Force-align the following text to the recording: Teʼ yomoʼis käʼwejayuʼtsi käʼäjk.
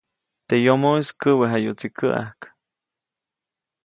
Teʼ 0.47 0.63
yomoʼis 0.65 1.09
käʼwejayuʼtsi 1.21 1.87
käʼäjk. 1.97 2.41